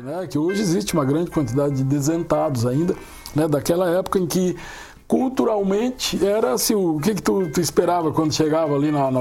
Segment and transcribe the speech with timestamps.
[0.00, 2.94] né, que hoje existe uma grande quantidade de desentados ainda,
[3.34, 4.56] né, daquela época em que
[5.06, 9.20] culturalmente era assim, o que, que tu, tu esperava quando chegava ali na, na,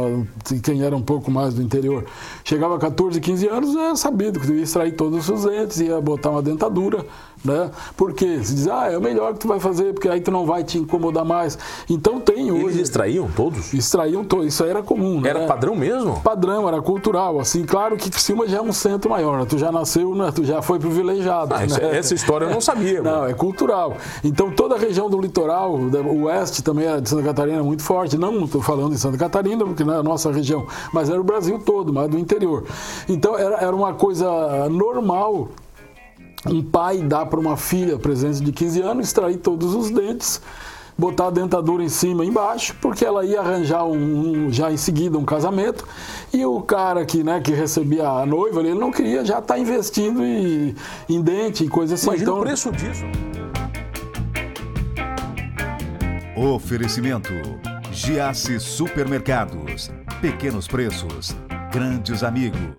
[0.64, 2.06] quem era um pouco mais do interior?
[2.44, 6.00] Chegava a 14, 15 anos é sabido que tu ia extrair todos os dentes ia
[6.00, 7.04] botar uma dentadura
[7.44, 7.72] né?
[7.96, 10.46] Porque se diz, ah, é o melhor que tu vai fazer, porque aí tu não
[10.46, 11.58] vai te incomodar mais.
[11.90, 12.66] Então tem hoje.
[12.66, 13.74] Eles extraíam todos?
[13.74, 15.26] Extraíam todos, isso aí era comum.
[15.26, 15.48] Era né?
[15.48, 16.20] padrão mesmo?
[16.22, 17.40] Padrão, era cultural.
[17.40, 19.46] Assim, claro que Criciúma já é um centro maior, né?
[19.48, 20.32] tu já nasceu, né?
[20.34, 21.54] tu já foi privilegiado.
[21.54, 21.98] Ah, né?
[21.98, 23.02] Essa história eu não sabia.
[23.04, 23.96] não, é cultural.
[24.24, 28.18] Então toda a região do litoral, o oeste também é de Santa Catarina muito forte.
[28.18, 31.24] Não estou falando de Santa Catarina, porque não é a nossa região, mas era o
[31.24, 32.66] Brasil todo, mas do interior.
[33.08, 35.50] Então era, era uma coisa normal
[36.46, 40.42] um pai dá para uma filha presença de 15 anos, extrair todos os dentes,
[40.98, 44.78] botar a dentadura em cima e embaixo, porque ela ia arranjar um, um, já em
[44.78, 45.88] seguida um casamento,
[46.34, 49.60] e o cara que, né, que recebia a noiva, ele não queria já estar tá
[49.60, 50.76] investindo em,
[51.08, 52.08] em dente e coisa assim.
[52.08, 53.04] Imagina então, o preço disso.
[56.36, 57.34] Oferecimento:
[57.92, 59.92] Giasse Supermercados.
[60.22, 61.36] Pequenos preços,
[61.72, 62.79] grandes amigos.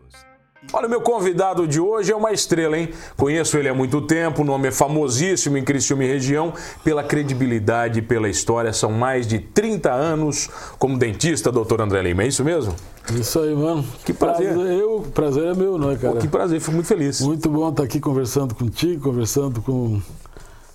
[0.73, 2.91] Olha, o meu convidado de hoje é uma estrela, hein?
[3.17, 6.53] Conheço ele há muito tempo, o nome é famosíssimo em Criciúma e região,
[6.85, 8.73] pela credibilidade e pela história.
[8.73, 10.49] São mais de 30 anos
[10.79, 12.23] como dentista, doutor André Lima.
[12.23, 12.75] É isso mesmo?
[13.13, 13.85] Isso aí, mano.
[14.05, 14.55] Que prazer.
[14.55, 16.15] prazer eu, prazer é meu, não é, cara?
[16.15, 17.21] Pô, que prazer, fico muito feliz.
[17.21, 20.03] Muito bom estar aqui conversando contigo, conversando com o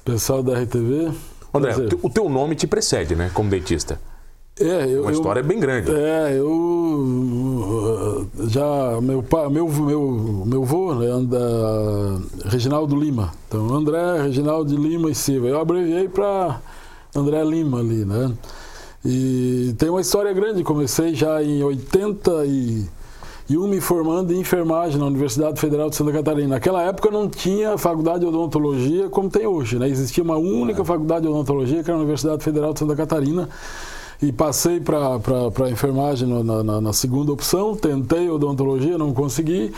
[0.03, 1.13] pessoal da RTV.
[1.53, 1.99] André, prazer.
[2.01, 3.97] o teu nome te precede, né, como dentista?
[4.57, 5.91] É, eu, uma história eu, bem grande.
[5.91, 11.37] É, eu já meu pai, meu meu meu avô, né, anda,
[12.45, 13.33] Reginaldo Lima.
[13.49, 15.47] Então André, Reginaldo de Lima e Silva.
[15.47, 16.61] Eu abreviei para
[17.13, 18.31] André Lima ali, né?
[19.03, 20.63] E tem uma história grande.
[20.63, 22.85] Comecei já em 80 e
[23.47, 26.55] e um me formando em enfermagem na Universidade Federal de Santa Catarina.
[26.55, 29.87] Naquela época não tinha faculdade de odontologia como tem hoje, né?
[29.87, 30.85] Existia uma única é.
[30.85, 33.47] faculdade de odontologia que era a Universidade Federal de Santa Catarina
[34.21, 35.19] e passei para
[35.65, 39.73] a enfermagem na, na, na, segunda opção, tentei odontologia, não consegui,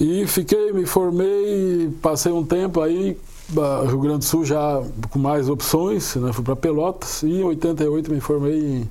[0.00, 3.16] e fiquei, me formei, passei um tempo aí,
[3.86, 8.12] Rio Grande do Sul já com mais opções, né, fui para Pelotas, e em 88
[8.12, 8.90] me formei em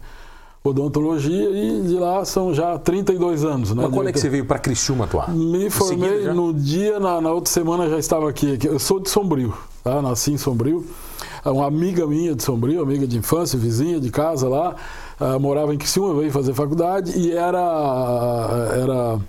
[0.63, 3.73] odontologia e de lá são já 32 anos.
[3.73, 5.34] Né, Mas quando é que você veio para Criciúma atuar?
[5.34, 9.53] Me formei no dia, na, na outra semana já estava aqui, eu sou de Sombrio,
[9.84, 10.01] tá?
[10.01, 10.85] nasci em Sombrio,
[11.52, 14.75] uma amiga minha de Sombrio, amiga de infância, vizinha de casa lá,
[15.19, 17.59] uh, morava em Criciúma, veio fazer faculdade e era,
[18.74, 19.19] era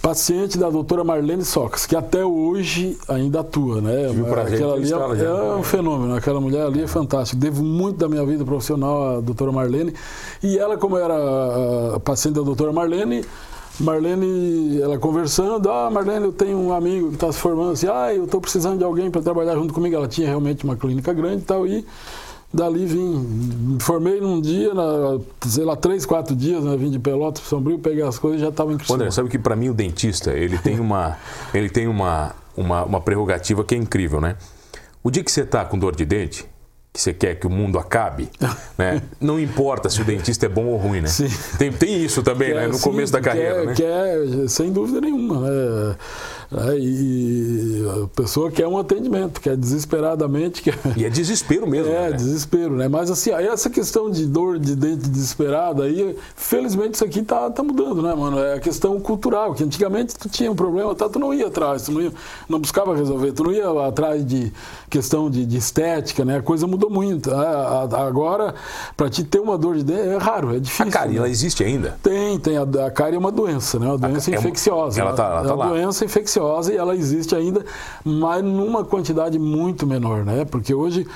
[0.00, 4.06] paciente da doutora Marlene Socas, que até hoje ainda atua, né?
[4.46, 7.38] Aquela ali é, é, um fenômeno, aquela mulher ali é fantástica.
[7.38, 9.92] Devo muito da minha vida profissional à doutora Marlene.
[10.42, 13.24] E ela, como era paciente da doutora Marlene,
[13.80, 18.14] Marlene, ela conversando, ah, Marlene, eu tenho um amigo que está se formando assim, ah,
[18.14, 19.96] eu estou precisando de alguém para trabalhar junto comigo.
[19.96, 21.84] Ela tinha realmente uma clínica grande e tal, e
[22.52, 27.00] dali vim, me formei num dia, na, sei lá, três, quatro dias, né, vim de
[27.00, 29.02] Pelotas, Sombrio, peguei as coisas e já estava em Criciúma.
[29.02, 31.16] André, sabe que para mim o dentista, ele tem uma,
[31.52, 34.36] ele tem uma, uma, uma prerrogativa que é incrível, né?
[35.02, 36.46] O dia que você está com dor de dente,
[36.94, 38.30] que você quer que o mundo acabe,
[38.78, 39.02] né?
[39.20, 41.08] Não importa se o dentista é bom ou ruim, né?
[41.08, 41.26] Sim.
[41.58, 42.68] Tem, tem isso também, né?
[42.68, 43.74] No sim, começo da carreira, quer, né?
[43.74, 45.96] Quer, sem dúvida nenhuma, né?
[46.52, 50.62] É, e a pessoa quer um atendimento, quer desesperadamente.
[50.62, 50.78] Quer...
[50.96, 51.92] E é desespero mesmo.
[51.92, 52.12] É, né?
[52.12, 52.86] desespero, né?
[52.86, 57.62] Mas assim, essa questão de dor de dente desesperada, aí, felizmente isso aqui tá, tá
[57.62, 58.38] mudando, né, mano?
[58.38, 61.82] É a questão cultural, que antigamente tu tinha um problema, tá, tu não ia atrás,
[61.82, 62.12] tu não, ia,
[62.48, 64.52] não buscava resolver, tu não ia atrás de
[64.88, 66.38] questão de, de estética, né?
[66.38, 67.30] A coisa mudou muito.
[67.34, 68.54] Agora,
[68.96, 70.86] para te ter uma dor de dente, é raro, é difícil.
[70.86, 71.18] A cárie, né?
[71.18, 71.98] ela existe ainda?
[72.02, 72.56] Tem, tem.
[72.56, 73.86] A, a cárie é uma doença, né?
[73.86, 75.00] Uma doença a, infecciosa.
[75.00, 75.70] É uma, ela tá, ela tá é uma lá.
[75.70, 77.64] doença infecciosa e ela existe ainda,
[78.04, 80.44] mas numa quantidade muito menor, né?
[80.44, 81.06] Porque hoje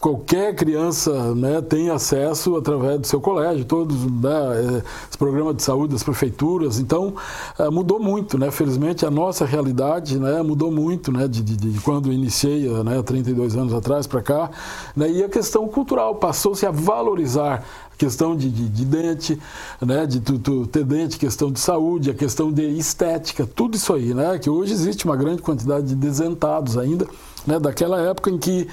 [0.00, 5.92] qualquer criança né, tem acesso através do seu colégio, todos né, os programas de saúde
[5.92, 6.78] das prefeituras.
[6.78, 7.14] Então,
[7.58, 8.50] é, mudou muito, né?
[8.50, 13.56] Felizmente, a nossa realidade né, mudou muito né, de, de, de quando iniciei, né, 32
[13.56, 14.50] anos atrás para cá.
[14.96, 17.64] Né, e a questão cultural passou-se a valorizar
[17.98, 19.38] questão de, de, de dente,
[19.84, 23.92] né, de tu, tu, ter dente, questão de saúde, a questão de estética, tudo isso
[23.92, 27.08] aí, né, que hoje existe uma grande quantidade de desentados ainda,
[27.44, 28.68] né, daquela época em que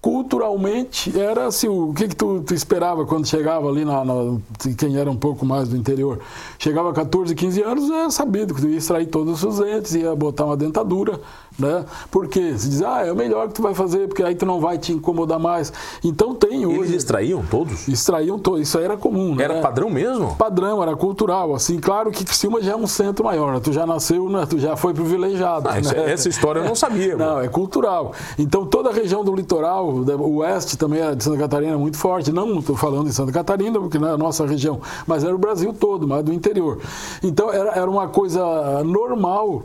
[0.00, 4.38] culturalmente era assim, o que, que tu, tu esperava quando chegava ali na, na,
[4.78, 6.20] quem era um pouco mais do interior?
[6.58, 10.14] Chegava a 14, 15 anos era sabido que tu ia extrair todos os dentes ia
[10.16, 11.20] botar uma dentadura
[11.60, 11.84] né?
[12.10, 14.60] Porque se diz, ah, é o melhor que tu vai fazer, porque aí tu não
[14.60, 15.72] vai te incomodar mais.
[16.02, 16.78] Então tem hoje.
[16.78, 17.86] Eles extraíam todos?
[17.88, 19.44] Extraíam todos, isso aí era comum, né?
[19.44, 20.34] Era padrão mesmo?
[20.36, 21.54] Padrão, era cultural.
[21.54, 23.60] Assim, claro que Criciúma já é um centro maior, né?
[23.60, 24.46] Tu já nasceu, né?
[24.48, 25.68] tu já foi privilegiado.
[25.68, 26.12] Ah, né?
[26.12, 27.16] Essa história eu não sabia.
[27.16, 28.12] não, é cultural.
[28.38, 32.32] Então toda a região do litoral, o oeste também era de Santa Catarina muito forte.
[32.32, 35.38] Não estou falando de Santa Catarina, porque não é a nossa região, mas era o
[35.38, 36.78] Brasil todo, mas do interior.
[37.22, 39.62] Então era, era uma coisa normal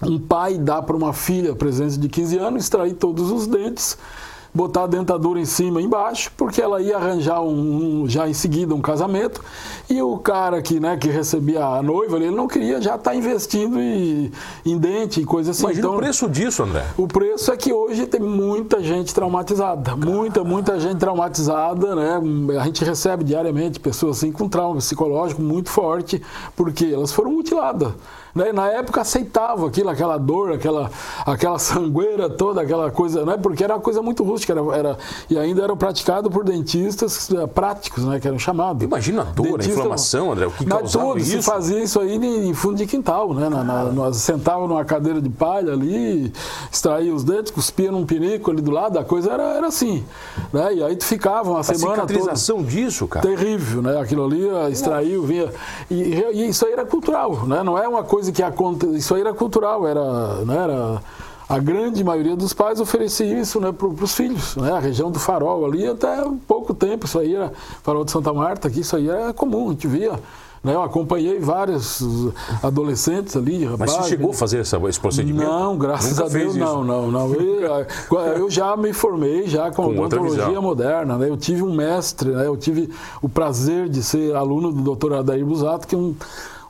[0.00, 3.98] um pai dá para uma filha presença de 15 anos extrair todos os dentes,
[4.54, 8.34] botar a dentadura em cima e embaixo, porque ela ia arranjar um, um, já em
[8.34, 9.40] seguida um casamento
[9.88, 13.16] e o cara que, né, que recebia a noiva, ele não queria já estar tá
[13.16, 14.30] investindo em,
[14.66, 15.62] em dente e coisa assim.
[15.62, 16.84] Imagina então, o preço disso, André.
[16.98, 22.20] O preço é que hoje tem muita gente traumatizada, muita, muita gente traumatizada, né?
[22.60, 26.20] A gente recebe diariamente pessoas assim com trauma psicológico muito forte,
[26.56, 27.92] porque elas foram mutiladas.
[28.34, 28.52] Né?
[28.52, 30.90] Na época aceitava aquilo, aquela dor, aquela,
[31.26, 33.36] aquela sangueira toda, aquela coisa, né?
[33.36, 34.98] porque era uma coisa muito rústica era, era,
[35.28, 38.18] e ainda era praticado por dentistas eh, práticos, né?
[38.18, 38.82] que eram chamados.
[38.82, 41.30] Imagina a dor, Dentista, a inflamação, André, o que causava tudo, isso?
[41.30, 43.48] se fazia isso aí em, em fundo de quintal, né?
[43.48, 46.32] Na, na, nós sentava numa cadeira de palha ali,
[46.70, 50.04] extraía os dentes, cuspia num pinico ali do lado, a coisa era, era assim.
[50.52, 50.74] Né?
[50.74, 53.26] E aí tu ficava uma a semana cicatrização toda, disso, cara?
[53.26, 54.00] Terrível, né?
[54.00, 55.50] Aquilo ali extraiu, vinha...
[55.90, 55.94] E,
[56.32, 57.62] e, isso aí era cultural, né?
[57.62, 61.02] Não é uma coisa coisa que acontece, isso aí era cultural, era, né, era
[61.48, 64.56] a grande maioria dos pais oferecia isso né, para os filhos.
[64.56, 64.70] Né?
[64.70, 67.52] A região do farol ali, até pouco tempo, isso aí era,
[67.82, 70.12] farol de Santa Marta, aqui isso aí era comum, a gente via.
[70.62, 70.72] Né?
[70.74, 72.00] Eu acompanhei vários
[72.62, 73.96] adolescentes ali, rapazes.
[73.96, 75.50] Mas você chegou a fazer essa, esse procedimento?
[75.50, 77.34] Não, graças Nunca a Deus, não, não, não.
[77.34, 77.86] Eu,
[78.36, 81.18] eu, já me formei já com, com odontologia moderna.
[81.18, 81.28] Né?
[81.28, 82.46] Eu tive um mestre, né?
[82.46, 82.88] eu tive
[83.20, 85.14] o prazer de ser aluno do Dr.
[85.14, 86.14] Adair Busato, que é um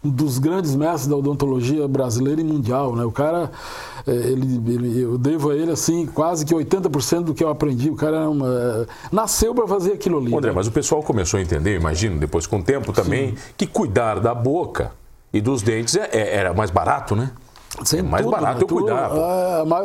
[0.04, 3.04] um dos grandes mestres da odontologia brasileira e mundial, né?
[3.04, 3.50] O cara,
[4.06, 7.88] é, ele, ele eu devo a ele assim quase que 80% do que eu aprendi.
[7.88, 10.34] O cara uma, é, nasceu para fazer aquilo ali.
[10.34, 10.56] André, né?
[10.56, 13.36] mas o pessoal começou a entender, imagino, depois com o tempo também, Sim.
[13.56, 14.92] que cuidar da boca
[15.32, 17.30] e dos dentes é, é, era mais barato, né?
[17.84, 18.64] Sem é mais tudo, barato né?
[18.64, 19.10] eu cuidar.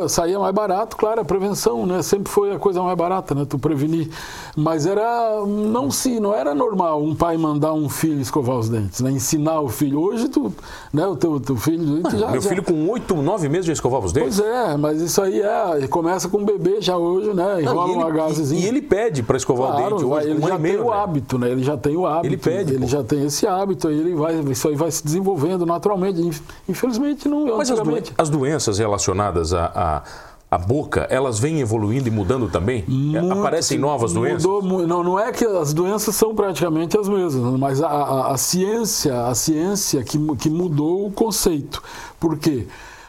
[0.02, 2.02] É, saía mais barato, claro, a prevenção, né?
[2.02, 3.46] Sempre foi a coisa mais barata, né?
[3.48, 4.10] Tu prevenir.
[4.54, 9.00] Mas era não se, não era normal um pai mandar um filho escovar os dentes,
[9.00, 9.10] né?
[9.10, 10.00] Ensinar o filho.
[10.00, 10.52] Hoje tu,
[10.92, 11.06] né?
[11.06, 12.02] O teu, teu filho.
[12.04, 12.48] Ah, já, meu já...
[12.50, 14.38] filho com oito, nove meses já escovava os dentes.
[14.38, 17.62] Pois é, mas isso aí é começa com o bebê já hoje, né?
[17.62, 18.60] Enrola um gazezinho.
[18.60, 20.30] E, e ele pede para escovar claro, o dente hoje.
[20.30, 20.96] Ele já tem meio, o né?
[20.96, 21.50] hábito, né?
[21.50, 22.26] Ele já tem o hábito.
[22.26, 22.74] Ele pede.
[22.74, 22.86] Ele pô.
[22.86, 26.42] já tem esse hábito aí ele vai, isso aí vai se desenvolvendo naturalmente.
[26.68, 27.56] Infelizmente não.
[27.56, 30.02] Mas as, doen as doenças relacionadas a, a
[30.50, 32.82] a boca, elas vêm evoluindo e mudando também?
[32.88, 34.44] Muito, Aparecem novas doenças?
[34.44, 38.36] Mudou, não, não é que as doenças são praticamente as mesmas, mas a, a, a
[38.38, 41.82] ciência, a ciência que, que mudou o conceito.
[42.18, 42.66] Por quê?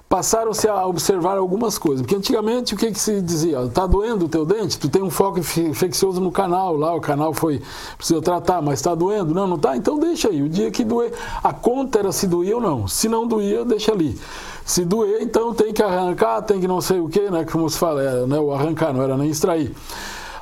[0.10, 2.02] Passaram-se a observar algumas coisas.
[2.02, 3.62] Porque antigamente o que, que se dizia?
[3.62, 4.80] Está doendo o teu dente?
[4.80, 7.62] Tu tem um foco infeccioso no canal, lá o canal foi
[7.96, 9.36] precisa tratar, mas está doendo?
[9.36, 9.78] Não, não está?
[9.78, 10.42] Então deixa aí.
[10.42, 11.14] O dia que doer,
[11.44, 12.88] a conta era se doía ou não.
[12.88, 14.20] Se não doía, deixa ali.
[14.66, 17.46] Se doer, então tem que arrancar, tem que não sei o que, né?
[17.46, 18.40] Como se fala, é, né?
[18.40, 19.76] o arrancar, não era nem extrair.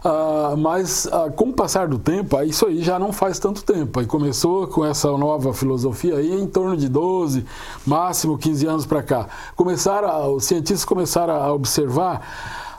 [0.07, 3.99] Uh, mas uh, com o passar do tempo, isso aí já não faz tanto tempo.
[3.99, 7.45] Aí começou com essa nova filosofia aí em torno de 12,
[7.85, 9.27] máximo 15 anos para cá.
[9.53, 12.21] Começaram, os cientistas começaram a observar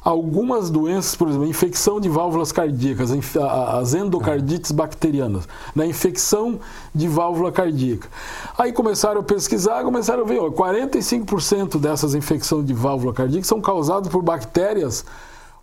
[0.02, 5.46] algumas doenças, por exemplo, infecção de válvulas cardíacas, as endocardites bacterianas,
[5.76, 5.86] né?
[5.86, 6.58] infecção
[6.94, 8.08] de válvula cardíaca.
[8.56, 13.60] Aí começaram a pesquisar, começaram a ver, ó, 45% dessas infecções de válvula cardíaca são
[13.60, 15.04] causadas por bactérias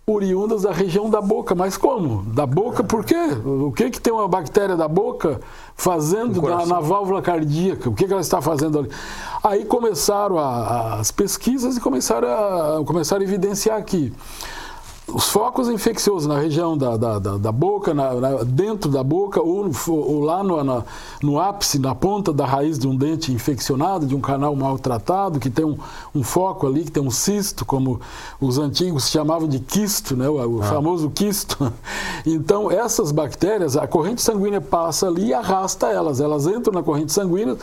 [0.08, 1.54] oriundas da região da boca.
[1.54, 2.22] Mas como?
[2.32, 3.16] Da boca por quê?
[3.44, 5.40] O que, que tem uma bactéria da boca
[5.74, 7.90] fazendo na, na, válvula cardíaca?
[7.90, 8.90] O que, que ela está fazendo ali?
[9.42, 14.12] Aí começaram a, as pesquisas e começaram a, começaram a evidenciar aqui
[15.08, 19.40] os focos infecciosos na região da, da, da, da boca, na, na, dentro da boca,
[19.40, 20.82] ou, ou lá no, na,
[21.22, 25.48] no ápice, na ponta da raiz de um dente infeccionado, de um canal maltratado, que
[25.48, 25.78] tem um,
[26.12, 28.00] um foco ali, que tem um cisto, como
[28.40, 30.28] os antigos chamavam de quisto, né?
[30.28, 30.64] o, o ah.
[30.64, 31.72] famoso quisto.
[32.28, 36.20] Então, essas bactérias, a corrente sanguínea passa ali e arrasta elas.
[36.20, 37.56] Elas entram na corrente sanguínea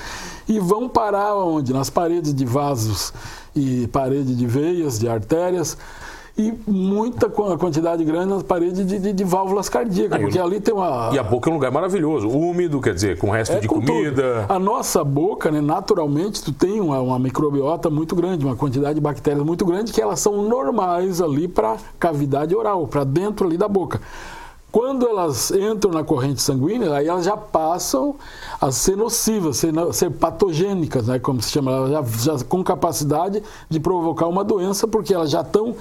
[0.47, 1.73] e vão parar onde?
[1.73, 3.13] Nas paredes de vasos
[3.53, 5.77] e parede de veias, de artérias
[6.35, 11.11] e muita quantidade grande nas paredes de, de, de válvulas cardíacas, porque ali tem uma...
[11.13, 13.75] E a boca é um lugar maravilhoso, úmido, quer dizer, com resto é de com
[13.75, 14.41] comida.
[14.41, 14.51] Tudo.
[14.51, 19.01] A nossa boca, né, naturalmente, tu tem uma, uma microbiota muito grande, uma quantidade de
[19.01, 23.67] bactérias muito grande, que elas são normais ali para cavidade oral, para dentro ali da
[23.67, 24.01] boca.
[24.71, 28.15] Quando elas entram na corrente sanguínea, aí elas já passam
[28.59, 31.91] a ser nocivas, ser, ser patogênicas, né, como se chama, elas
[32.23, 35.75] já, já com capacidade de provocar uma doença, porque elas já estão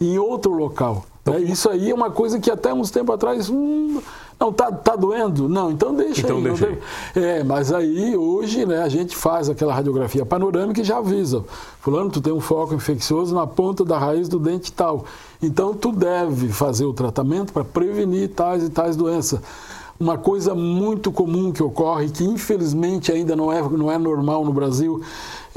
[0.00, 1.04] em outro local.
[1.22, 1.40] Então, né?
[1.40, 3.50] Isso aí é uma coisa que até uns tempos atrás.
[3.50, 4.00] Hum,
[4.38, 5.48] não, tá, tá doendo?
[5.48, 6.42] Não, então deixa então aí.
[6.44, 6.78] Deixa aí.
[7.16, 11.42] É, mas aí hoje né, a gente faz aquela radiografia panorâmica e já avisa.
[11.80, 15.06] Fulano, tu tem um foco infeccioso na ponta da raiz do dente tal.
[15.42, 19.40] Então tu deve fazer o tratamento para prevenir tais e tais doenças.
[19.98, 24.52] Uma coisa muito comum que ocorre, que infelizmente ainda não é, não é normal no
[24.52, 25.00] Brasil,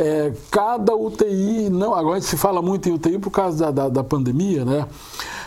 [0.01, 3.71] é cada UTI, não, agora a gente se fala muito em UTI por causa da,
[3.71, 4.87] da, da pandemia, né?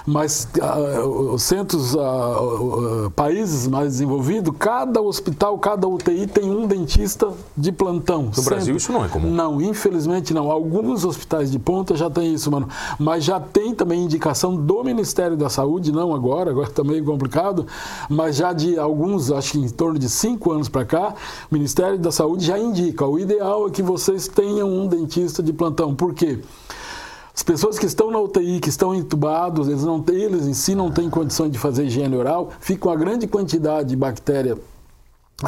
[0.06, 6.66] Mas uh, os centros, uh, uh, países mais desenvolvidos, cada hospital, cada UTI tem um
[6.66, 8.24] dentista de plantão.
[8.24, 8.50] No sempre.
[8.50, 9.30] Brasil isso não é comum?
[9.30, 10.50] Não, infelizmente não.
[10.50, 12.68] Alguns hospitais de ponta já tem isso, mano.
[12.98, 17.66] Mas já tem também indicação do Ministério da Saúde, não agora, agora está meio complicado,
[18.08, 21.14] mas já de alguns, acho que em torno de cinco anos para cá,
[21.50, 23.06] o Ministério da Saúde já indica.
[23.06, 25.94] O ideal é que vocês tenham um dentista de plantão.
[25.94, 26.40] Por quê?
[27.34, 30.90] As pessoas que estão na UTI, que estão entubados, eles, não, eles em si não
[30.90, 34.58] têm condições de fazer higiene oral, fica uma grande quantidade de bactéria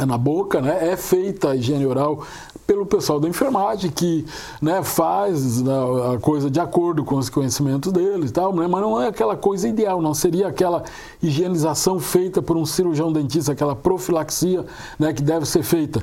[0.05, 0.89] na boca, né?
[0.89, 2.23] É feita a higiene oral
[2.65, 4.25] pelo pessoal da enfermagem que
[4.59, 8.67] né, faz a coisa de acordo com os conhecimentos deles e tal, né?
[8.67, 10.83] mas não é aquela coisa ideal, não seria aquela
[11.21, 14.65] higienização feita por um cirurgião dentista, aquela profilaxia
[14.97, 16.01] né, que deve ser feita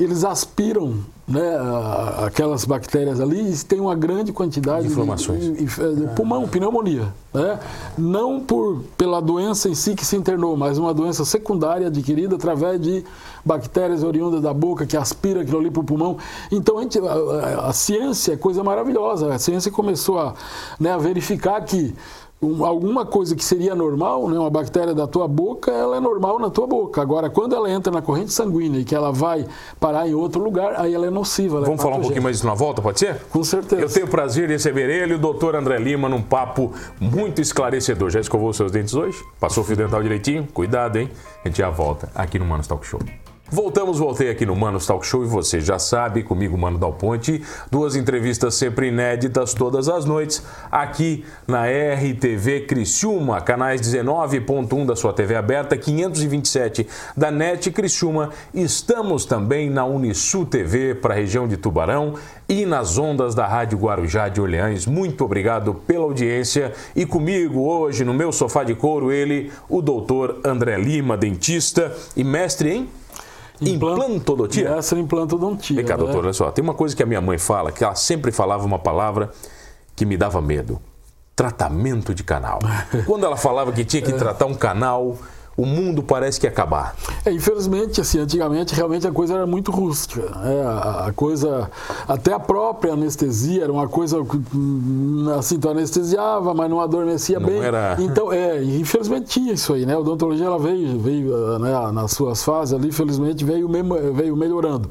[0.00, 0.94] eles aspiram
[1.30, 1.56] né,
[2.26, 5.44] aquelas bactérias ali e tem uma grande quantidade de inflamações.
[5.44, 7.14] De, de, de, pulmão, pneumonia.
[7.32, 7.60] Né?
[7.96, 12.80] Não por, pela doença em si que se internou, mas uma doença secundária adquirida através
[12.80, 13.04] de
[13.44, 16.18] bactérias oriundas da boca que aspira aquilo ali para o pulmão.
[16.50, 19.32] Então a, gente, a, a, ciência é coisa maravilhosa.
[19.32, 20.34] A ciência começou a,
[20.80, 21.94] né, a verificar que
[22.42, 26.38] um, alguma coisa que seria normal, né, uma bactéria da tua boca, ela é normal
[26.38, 27.02] na tua boca.
[27.02, 29.46] Agora, quando ela entra na corrente sanguínea e que ela vai
[29.78, 31.58] parar em outro lugar, aí ela é nociva.
[31.58, 33.20] Ela é Vamos é falar um pouquinho mais disso na volta, pode ser?
[33.30, 33.82] Com certeza.
[33.82, 38.10] Eu tenho o prazer de receber ele, o doutor André Lima, num papo muito esclarecedor.
[38.10, 39.22] Já escovou seus dentes hoje?
[39.38, 40.48] Passou o fio dental direitinho?
[40.52, 41.10] Cuidado, hein?
[41.44, 43.00] A gente já volta aqui no Manos Talk Show.
[43.52, 47.42] Voltamos, voltei aqui no Manos Talk Show e você já sabe, comigo, Mano Dal Ponte,
[47.68, 50.40] duas entrevistas sempre inéditas todas as noites,
[50.70, 58.30] aqui na RTV Criciúma, canais 19.1 da sua TV aberta, 527 da NET Criciúma.
[58.54, 62.14] Estamos também na Unisul TV para a região de Tubarão
[62.48, 64.86] e nas ondas da Rádio Guarujá de Orleães.
[64.86, 70.38] Muito obrigado pela audiência e comigo hoje no meu sofá de couro ele, o doutor
[70.44, 72.99] André Lima, dentista e mestre em
[73.60, 74.68] Implantodontia?
[74.70, 75.76] Essa é implantodontia.
[75.76, 76.04] Vem cá, né?
[76.04, 76.50] doutor, olha só.
[76.50, 79.30] Tem uma coisa que a minha mãe fala, que ela sempre falava uma palavra
[79.94, 80.80] que me dava medo.
[81.36, 82.58] Tratamento de canal.
[83.06, 85.16] Quando ela falava que tinha que tratar um canal,
[85.60, 86.94] o mundo parece que ia acabar.
[87.24, 90.22] É, infelizmente, assim, antigamente realmente a coisa era muito rústica.
[90.22, 90.62] Né?
[90.64, 91.70] A, a, coisa,
[92.08, 94.16] até a própria anestesia era uma coisa
[95.38, 97.60] assim, tu anestesiava, mas não adormecia não bem.
[97.60, 97.96] Era...
[97.98, 99.94] Então, é, infelizmente tinha isso aí, né?
[99.94, 103.68] A odontologia ela veio, veio né, nas suas fases ali, infelizmente veio,
[104.14, 104.88] veio melhorando.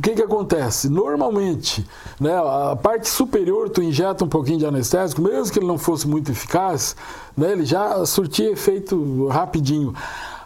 [0.00, 0.88] O que, que acontece?
[0.88, 1.86] Normalmente,
[2.18, 6.08] né, a parte superior tu injeta um pouquinho de anestésico, mesmo que ele não fosse
[6.08, 6.96] muito eficaz,
[7.36, 9.92] né, ele já surtia efeito rapidinho.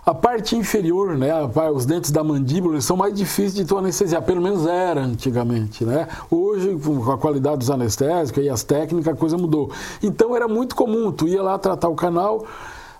[0.04, 1.30] A parte inferior, né,
[1.73, 6.08] os dentes da mandíbula, são mais difíceis de tu anestesiar, pelo menos era antigamente, né?
[6.28, 9.70] Hoje, com a qualidade dos anestésicos e as técnicas, a coisa mudou.
[10.02, 12.44] Então era muito comum, tu ia lá tratar o canal,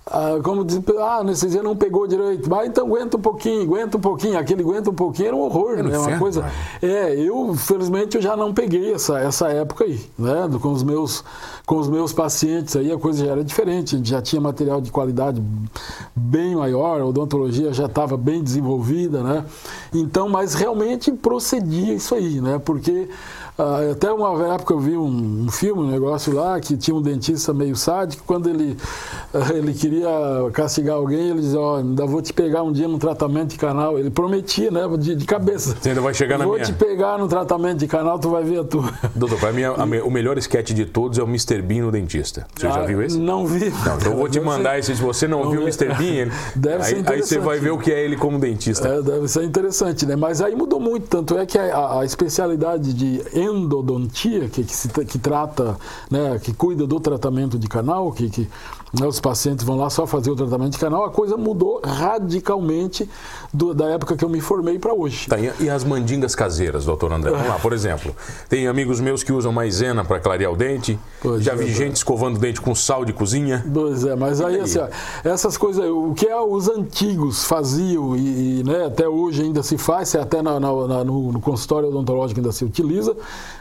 [0.07, 2.49] ah, como diz, ah, a anestesia não pegou direito.
[2.49, 4.39] Mas então aguenta um pouquinho, aguenta um pouquinho.
[4.39, 5.99] Aquele aguenta um pouquinho era um horror, né?
[5.99, 6.45] Uma coisa.
[6.83, 10.49] É, eu, felizmente, eu já não peguei essa, essa época aí, né?
[10.61, 11.25] Com os meus,
[11.65, 13.95] com os meus pacientes aí a coisa já era diferente.
[13.95, 15.43] A gente já tinha material de qualidade
[16.15, 19.45] bem maior, a odontologia já estava bem desenvolvida, né?
[19.93, 22.61] Então, mas realmente procedia isso aí, né?
[22.63, 23.09] Porque
[23.57, 27.01] ah, até uma época eu vi um, um, filme, um negócio lá, que tinha um
[27.01, 28.77] dentista meio sádico, quando ele,
[29.55, 30.09] ele queria
[30.53, 33.59] castigar alguém, ele dizia, ó, oh, ainda vou te pegar um dia no tratamento de
[33.59, 33.97] canal.
[33.97, 35.77] Ele prometia, né, de, de cabeça.
[35.81, 36.67] Você ainda vai chegar na vou minha...
[36.67, 38.93] Vou te pegar no tratamento de canal, tu vai ver a tua.
[39.15, 39.73] Doutor, para mim, a,
[40.05, 41.63] o melhor sketch de todos é o Mr.
[41.63, 42.47] Bean no dentista.
[42.57, 43.19] Você ah, já viu esse?
[43.19, 43.71] Não vi.
[43.71, 44.97] Não, então eu vou te mandar esse.
[44.97, 45.95] Se você não, não viu o Mr.
[45.95, 47.13] Bean, deve aí, ser interessante.
[47.13, 48.89] aí você vai ver o que é ele como dentista.
[48.89, 50.17] É, deve ser interessante, né?
[50.17, 54.89] Mas aí mudou muito, tanto é que a, a especialidade de endodontia, que, que, se,
[54.89, 55.77] que trata,
[56.11, 58.49] né, que cuida do tratamento de canal, que, que
[58.99, 63.09] né, os pacientes vão lá só fazer o tratamento de canal, a coisa mudou radicalmente
[63.53, 65.29] do, da época que eu me formei para hoje.
[65.29, 67.31] Tá, e as mandingas caseiras, doutor André?
[67.31, 68.15] Vamos lá, por exemplo,
[68.49, 71.97] tem amigos meus que usam maisena para clarear o dente, pois já é, vi gente
[71.97, 73.65] escovando o dente com sal de cozinha.
[73.73, 74.61] Pois é, mas aí?
[74.61, 74.89] Assim, ó,
[75.25, 79.77] essas coisas, o que é, os antigos faziam e, e né, até hoje ainda se
[79.77, 83.17] faz, até na, na, na, no, no consultório odontológico ainda se utiliza,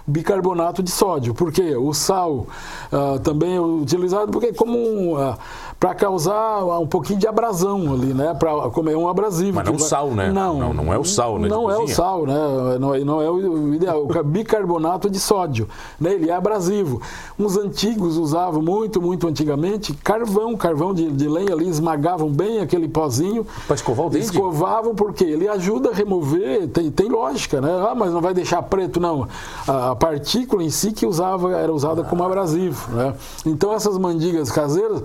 [0.05, 1.33] bicarbonato de sódio.
[1.33, 1.75] Por quê?
[1.75, 2.47] O sal
[2.91, 5.37] uh, também é utilizado porque como um, uh,
[5.83, 8.33] para causar um pouquinho de abrasão ali, né?
[8.33, 9.55] Para comer um abrasivo.
[9.55, 9.85] Mas não o vai...
[9.85, 10.31] sal, né?
[10.31, 11.49] Não, não, não, é o sal, né?
[11.49, 12.33] Não é o sal, né?
[12.79, 14.07] Não, não é o ideal.
[14.07, 15.67] O bicarbonato de sódio,
[15.99, 16.13] né?
[16.13, 17.01] Ele é abrasivo.
[17.37, 22.87] Uns antigos usavam muito, muito antigamente carvão, carvão de, de lenha ali, esmagavam bem aquele
[22.87, 23.45] pozinho.
[23.67, 24.23] Para escovar o dente?
[24.23, 27.85] Escovavam porque ele ajuda a remover, tem, tem lógica, né?
[27.89, 29.27] Ah, mas não vai deixar preto, não.
[29.67, 33.13] A, a partícula em si que usava era usada como abrasivo, né?
[33.45, 35.03] Então essas mandingas caseiras,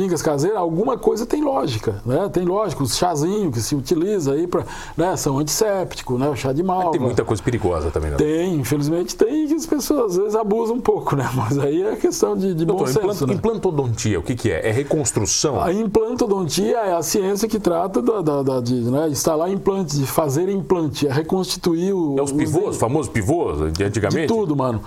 [0.00, 2.28] mandingas caseiras, alguma coisa tem lógica, né?
[2.32, 4.64] Tem lógica, os chazinhos que se utiliza aí para,
[4.96, 5.16] né?
[5.16, 6.28] São antissépticos, né?
[6.28, 6.92] O chá de malva.
[6.92, 8.16] tem muita coisa perigosa também, né?
[8.16, 11.28] Tem, infelizmente tem, que as pessoas às vezes abusam um pouco, né?
[11.34, 13.34] Mas aí é questão de, de Doutor, bom senso, implant, né?
[13.34, 14.68] Implantodontia, o que, que é?
[14.68, 15.60] É reconstrução?
[15.60, 19.08] A implantodontia é a ciência que trata da, da, da de né?
[19.08, 22.18] instalar implantes, de fazer implante, é reconstituir o...
[22.18, 24.22] É os pivôs, os famosos pivôs de antigamente?
[24.22, 24.80] De tudo, mano.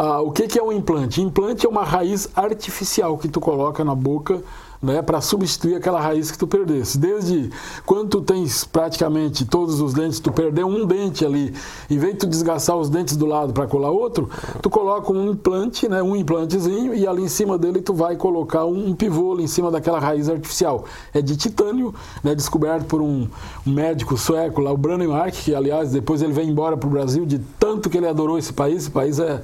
[0.00, 1.20] Ah, o que, que é um implante?
[1.20, 4.44] Implante é uma raiz artificial que tu coloca na boca
[4.80, 6.96] né, para substituir aquela raiz que tu perdesse.
[6.96, 7.50] Desde
[7.84, 11.52] quando tu tens praticamente todos os dentes, tu perdeu um dente ali,
[11.90, 14.30] em vez de tu desgastar os dentes do lado para colar outro,
[14.62, 18.66] tu coloca um implante, né, um implantezinho, e ali em cima dele tu vai colocar
[18.66, 20.84] um pivô ali em cima daquela raiz artificial.
[21.12, 23.26] É de titânio, né, descoberto por um,
[23.66, 27.40] médico sueco lá, o Brannemark, que aliás depois ele vem embora para o Brasil de
[27.58, 28.82] tanto que ele adorou esse país.
[28.82, 29.42] Esse país é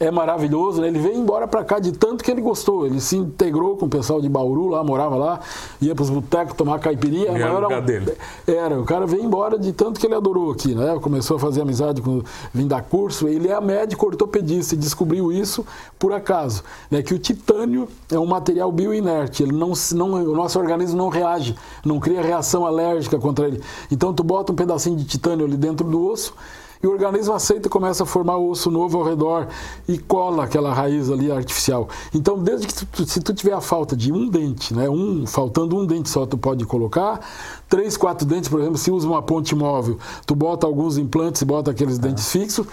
[0.00, 0.88] é maravilhoso, né?
[0.88, 2.86] Ele veio embora para cá de tanto que ele gostou.
[2.86, 5.40] Ele se integrou com o pessoal de Bauru lá, morava lá,
[5.80, 7.30] ia para os botecos tomar caipirinha.
[7.30, 8.14] Era, o lugar dele.
[8.46, 10.98] era, o cara veio embora de tanto que ele adorou aqui, né?
[11.00, 12.22] Começou a fazer amizade com
[12.54, 13.26] vim dar curso.
[13.26, 15.66] Ele é médico ortopedista e descobriu isso
[15.98, 17.02] por acaso, né?
[17.02, 19.42] Que o titânio é um material bioinerte.
[19.42, 23.60] Ele não, não, o nosso organismo não reage, não cria reação alérgica contra ele.
[23.90, 26.34] Então tu bota um pedacinho de titânio ali dentro do osso
[26.82, 29.48] e o organismo aceita e começa a formar osso novo ao redor
[29.88, 31.88] e cola aquela raiz ali artificial.
[32.14, 35.76] Então, desde que tu, se tu tiver a falta de um dente, né, um, faltando
[35.76, 37.20] um dente só, tu pode colocar.
[37.68, 41.44] Três, quatro dentes, por exemplo, se usa uma ponte móvel, tu bota alguns implantes e
[41.44, 42.66] bota aqueles dentes fixos.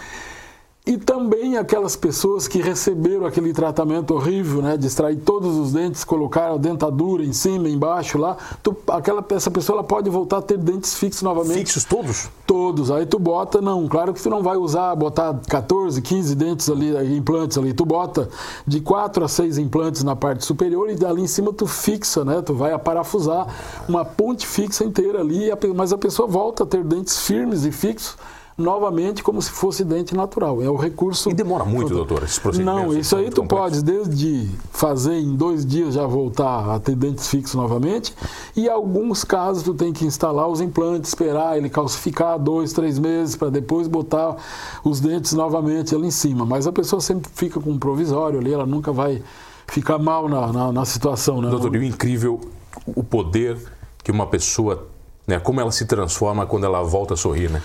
[0.87, 6.03] E também aquelas pessoas que receberam aquele tratamento horrível, né, de extrair todos os dentes,
[6.03, 10.41] colocar a dentadura em cima, embaixo lá, tu, aquela essa pessoa ela pode voltar a
[10.43, 11.57] ter dentes fixos novamente.
[11.57, 12.29] Fixos todos?
[12.45, 12.91] Todos.
[12.91, 17.17] Aí tu bota, não, claro que tu não vai usar, botar 14, 15 dentes ali,
[17.17, 18.29] implantes ali, tu bota
[18.67, 22.43] de 4 a 6 implantes na parte superior e ali em cima tu fixa, né,
[22.43, 23.47] tu vai aparafusar
[23.89, 28.15] uma ponte fixa inteira ali, mas a pessoa volta a ter dentes firmes e fixos
[28.57, 30.61] novamente como se fosse dente natural.
[30.61, 31.29] É o recurso.
[31.29, 32.83] E demora muito, doutor, esses procedimentos?
[32.83, 37.27] Não, isso aí tu pode desde fazer em dois dias já voltar a ter dentes
[37.27, 38.15] fixos novamente.
[38.55, 42.97] E em alguns casos tu tem que instalar os implantes, esperar ele calcificar dois, três
[42.97, 44.37] meses para depois botar
[44.83, 46.45] os dentes novamente ali em cima.
[46.45, 49.21] Mas a pessoa sempre fica com um provisório ali, ela nunca vai
[49.67, 51.41] ficar mal na, na, na situação.
[51.41, 51.49] Né?
[51.49, 52.39] Doutor, e o incrível
[52.85, 53.57] o poder
[54.03, 54.87] que uma pessoa,
[55.25, 57.61] né, como ela se transforma quando ela volta a sorrir, né?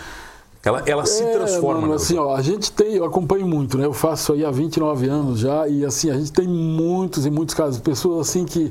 [0.63, 1.81] Ela, ela se é, transforma.
[1.81, 3.87] Mano, assim, ó, a gente tem, eu acompanho muito, né?
[3.87, 7.31] Eu faço isso aí há 29 anos já e assim, a gente tem muitos e
[7.31, 8.71] muitos casos, pessoas assim que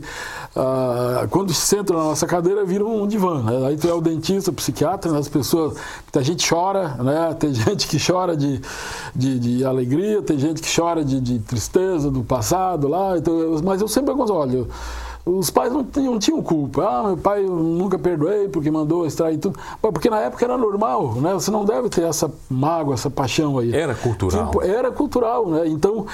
[0.56, 3.68] ah, quando sentam na nossa cadeira viram um divã, né?
[3.70, 5.18] Aí tu é o dentista, o psiquiatra, né?
[5.18, 5.78] as pessoas,
[6.16, 7.36] a gente chora, né?
[7.40, 8.62] Tem gente que chora de,
[9.16, 13.82] de, de alegria, tem gente que chora de, de tristeza do passado lá, então, mas
[13.82, 14.68] eu sempre aconselho, olha,
[15.38, 16.84] os pais não tinham, não tinham culpa.
[16.84, 19.60] Ah, meu pai eu nunca perdoei porque mandou extrair tudo.
[19.82, 21.34] Porque na época era normal, né?
[21.34, 23.74] Você não deve ter essa mágoa, essa paixão aí.
[23.74, 24.46] Era cultural.
[24.46, 25.68] Tipo, era cultural, né?
[25.68, 26.06] Então,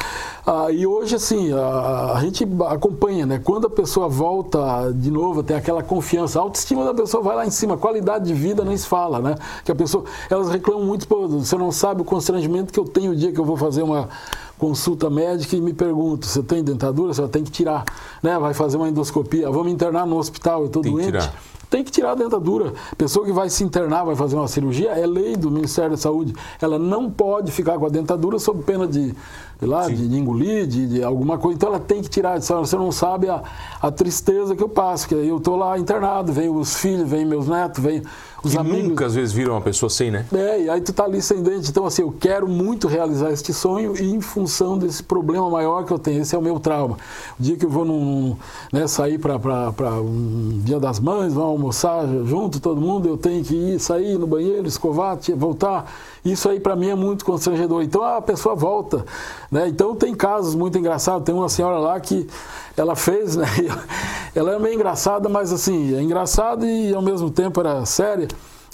[0.45, 3.41] ah, e hoje, assim, a, a, gente acompanha, né?
[3.43, 7.35] Quando a pessoa volta de novo a ter aquela confiança, a autoestima da pessoa vai
[7.35, 9.35] lá em cima, a qualidade de vida nem se fala, né?
[9.63, 13.11] Que a pessoa, elas reclamam muito, pô, você não sabe o constrangimento que eu tenho
[13.11, 14.09] o dia que eu vou fazer uma
[14.57, 17.13] consulta médica e me pergunto, você tem dentadura?
[17.13, 17.83] Você tem que tirar,
[18.21, 18.37] né?
[18.39, 21.11] Vai fazer uma endoscopia, vamos internar no hospital, eu estou doente.
[21.11, 21.33] Tirar.
[21.69, 22.73] Tem que tirar a dentadura.
[22.97, 26.33] Pessoa que vai se internar, vai fazer uma cirurgia, é lei do Ministério da Saúde.
[26.61, 29.13] Ela não pode ficar com a dentadura sob pena de
[29.61, 31.55] lá, de, de, engolir, de, de, alguma coisa.
[31.55, 32.39] Então ela tem que tirar.
[32.39, 33.43] Você não sabe a,
[33.81, 37.47] a tristeza que eu passo, que eu estou lá internado, vem os filhos, vem meus
[37.47, 38.03] netos, vem
[38.45, 38.89] os que amigos.
[38.89, 40.25] nunca às vezes viram uma pessoa sem, né?
[40.33, 41.69] É, e aí tu tá ali sem dente.
[41.69, 45.91] Então, assim, eu quero muito realizar este sonho e em função desse problema maior que
[45.91, 46.21] eu tenho.
[46.21, 46.97] Esse é o meu trauma.
[47.39, 48.35] O dia que eu vou num,
[48.71, 53.55] né, sair para um dia das mães, vamos almoçar junto, todo mundo, eu tenho que
[53.55, 55.91] ir, sair no banheiro, escovar, voltar.
[56.23, 57.83] Isso aí para mim é muito constrangedor.
[57.83, 59.05] Então a pessoa volta.
[59.51, 59.67] Né?
[59.67, 61.23] Então tem casos muito engraçados.
[61.23, 62.27] Tem uma senhora lá que
[62.75, 63.45] ela fez, né?
[64.35, 68.27] Ela é meio engraçada, mas assim, é engraçada e ao mesmo tempo era séria.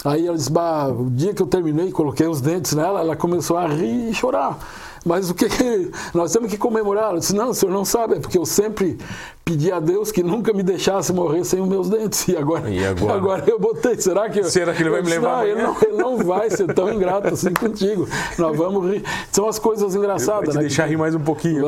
[0.04, 3.56] Aí ela disse, bah, o dia que eu terminei, coloquei os dentes nela, ela começou
[3.56, 4.58] a rir e chorar.
[5.04, 7.10] Mas o que, que nós temos que comemorar?
[7.10, 8.98] Ela disse, não, o senhor não sabe, é porque eu sempre
[9.44, 12.26] pedi a Deus que nunca me deixasse morrer sem os meus dentes.
[12.28, 13.14] E agora, e agora?
[13.14, 14.00] agora eu botei.
[14.00, 15.38] Será que, eu, Será que ele vai me levar?
[15.38, 18.08] Não, ele não, ele não, vai ser tão ingrato assim contigo.
[18.38, 19.04] Nós vamos rir.
[19.30, 20.54] São as coisas engraçadas.
[20.54, 20.68] Vai né?
[20.68, 21.66] deixar rir mais um pouquinho.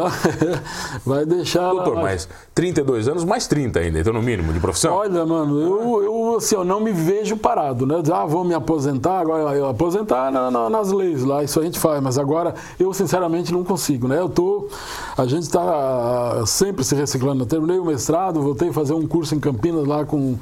[1.05, 1.71] Vai deixar.
[1.71, 4.95] Doutor, mas 32 anos, mais 30 ainda, então no mínimo, de profissão?
[4.95, 8.03] Olha, mano, eu, eu, assim, eu não me vejo parado, né?
[8.13, 11.79] Ah, vou me aposentar, agora eu aposentar na, na, nas leis lá, isso a gente
[11.79, 14.21] faz, mas agora eu sinceramente não consigo, né?
[14.21, 14.69] Eu tô.
[15.17, 17.43] A gente está sempre se reciclando.
[17.43, 20.37] Eu terminei o mestrado, voltei a fazer um curso em Campinas lá com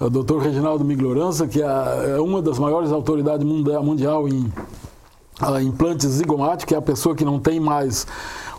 [0.00, 0.38] o Dr.
[0.38, 4.52] Reginaldo Miglorança, que é uma das maiores autoridades mundial em
[5.64, 8.06] implantes zigomáticos, que é a pessoa que não tem mais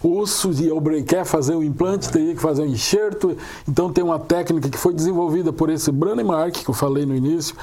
[0.04, 3.38] osso e quer fazer o implante, teria que fazer um enxerto.
[3.68, 7.56] Então tem uma técnica que foi desenvolvida por esse Brannemark, que eu falei no início,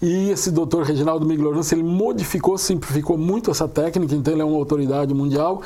[0.00, 4.56] e esse doutor Reginaldo Miglorança, ele modificou, simplificou muito essa técnica, então ele é uma
[4.56, 5.60] autoridade mundial.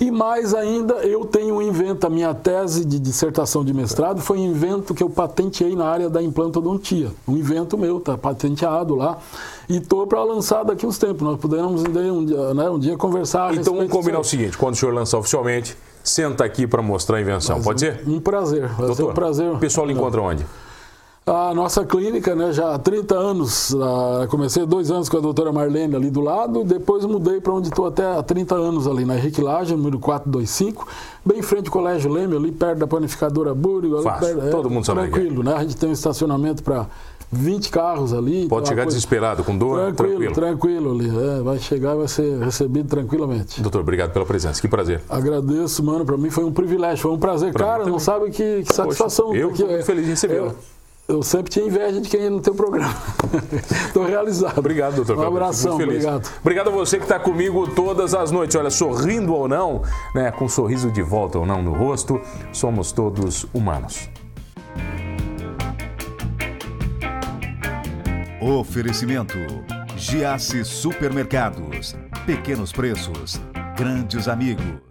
[0.00, 4.38] E mais ainda, eu tenho um invento, a minha tese de dissertação de mestrado foi
[4.38, 7.10] um invento que eu patenteei na área da implantodontia.
[7.26, 9.18] Um invento meu, está patenteado lá.
[9.68, 11.22] E estou para lançar daqui uns tempos.
[11.22, 13.54] Nós podemos um dia, né, um dia conversar.
[13.54, 17.20] Então vamos combinar o seguinte: quando o senhor lançar oficialmente, senta aqui para mostrar a
[17.20, 17.56] invenção.
[17.56, 18.02] Mas Pode um, ser?
[18.06, 18.68] Um prazer.
[18.68, 19.50] Vai Doutor, um prazer.
[19.50, 20.46] O pessoal lhe encontra onde?
[21.28, 25.50] A nossa clínica, né, já há 30 anos, uh, comecei dois anos com a doutora
[25.50, 29.16] Marlene ali do lado, depois mudei para onde estou até há 30 anos ali, na
[29.16, 30.86] Henrique Laje, número 425,
[31.24, 34.00] bem em frente ao Colégio Leme, ali perto da panificadora Búrigo.
[34.02, 35.02] Fácil, perto, todo mundo sabe é.
[35.08, 35.52] Tranquilo, né?
[35.54, 36.86] A gente tem um estacionamento para
[37.32, 38.46] 20 carros ali.
[38.46, 38.96] Pode chegar coisa...
[38.96, 39.94] desesperado, com dor?
[39.94, 41.38] Tranquilo, tranquilo, tranquilo ali.
[41.38, 43.60] É, vai chegar e vai ser recebido tranquilamente.
[43.60, 44.60] Doutor, obrigado pela presença.
[44.60, 45.02] Que prazer.
[45.08, 46.04] Agradeço, mano.
[46.04, 47.52] Para mim foi um privilégio, foi um prazer.
[47.52, 49.34] Pra Cara, não sabe que, que satisfação.
[49.34, 50.54] Eu muito feliz de recebê-lo.
[51.08, 52.92] Eu sempre tinha inveja de quem ia no teu programa.
[53.86, 54.58] Estou realizado.
[54.58, 55.16] Obrigado, doutor.
[55.18, 56.28] Um abração, obrigado.
[56.40, 58.56] Obrigado a você que está comigo todas as noites.
[58.56, 59.82] Olha, sorrindo ou não,
[60.14, 62.20] né, com um sorriso de volta ou não no rosto,
[62.52, 64.10] somos todos humanos.
[68.40, 69.38] Oferecimento:
[69.96, 71.94] Giasse Supermercados.
[72.26, 73.40] Pequenos preços,
[73.76, 74.85] grandes amigos.